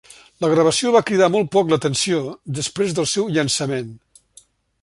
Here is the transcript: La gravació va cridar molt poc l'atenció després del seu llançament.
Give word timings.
La 0.43 0.47
gravació 0.53 0.93
va 0.95 1.01
cridar 1.09 1.27
molt 1.35 1.51
poc 1.57 1.69
l'atenció 1.73 2.23
després 2.61 2.99
del 3.01 3.09
seu 3.15 3.33
llançament. 3.37 3.97